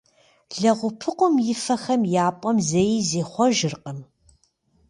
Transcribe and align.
Лэгъупыкъум 0.61 1.35
и 1.53 1.55
фэхэм 1.63 2.01
я 2.23 2.27
пӏэм 2.39 2.57
зэи 2.67 2.93
зихъуэжыркъым. 3.09 3.99